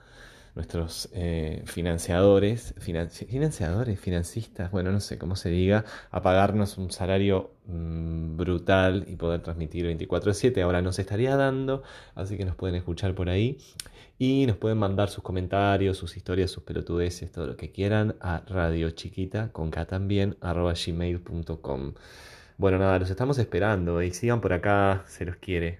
nuestros 0.55 1.09
eh, 1.13 1.63
financiadores, 1.65 2.75
financi- 2.77 3.27
financiadores, 3.27 3.99
financistas, 3.99 4.71
bueno, 4.71 4.91
no 4.91 4.99
sé 4.99 5.17
cómo 5.17 5.35
se 5.35 5.49
diga, 5.49 5.85
a 6.11 6.21
pagarnos 6.21 6.77
un 6.77 6.91
salario 6.91 7.51
mm, 7.65 8.37
brutal 8.37 9.05
y 9.07 9.15
poder 9.15 9.41
transmitir 9.41 9.85
24/7. 9.85 10.61
Ahora 10.61 10.81
no 10.81 10.91
se 10.91 11.01
estaría 11.01 11.35
dando, 11.35 11.83
así 12.15 12.37
que 12.37 12.45
nos 12.45 12.55
pueden 12.55 12.75
escuchar 12.75 13.15
por 13.15 13.29
ahí 13.29 13.57
y 14.17 14.45
nos 14.47 14.57
pueden 14.57 14.77
mandar 14.77 15.09
sus 15.09 15.23
comentarios, 15.23 15.97
sus 15.97 16.17
historias, 16.17 16.51
sus 16.51 16.63
pelotudeces, 16.63 17.31
todo 17.31 17.47
lo 17.47 17.55
que 17.57 17.71
quieran 17.71 18.15
a 18.19 18.41
Radio 18.47 18.91
Chiquita 18.91 19.49
con 19.51 19.71
K 19.71 19.85
también, 19.85 20.35
arroba 20.41 20.73
gmail.com. 20.73 21.93
Bueno, 22.57 22.77
nada, 22.77 22.99
los 22.99 23.09
estamos 23.09 23.37
esperando 23.37 24.01
y 24.03 24.11
sigan 24.11 24.41
por 24.41 24.51
acá, 24.53 25.03
se 25.07 25.23
los 25.25 25.37
quiere. 25.37 25.79